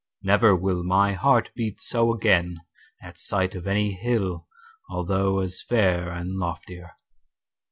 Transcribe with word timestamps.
Never 0.23 0.55
will 0.55 0.81
My 0.83 1.13
heart 1.13 1.51
beat 1.55 1.79
so 1.79 2.11
again 2.11 2.57
at 3.03 3.19
sight 3.19 3.53
Of 3.53 3.67
any 3.67 3.91
hill 3.91 4.47
although 4.89 5.37
as 5.41 5.61
fair 5.61 6.09
And 6.09 6.37
loftier. 6.39 6.93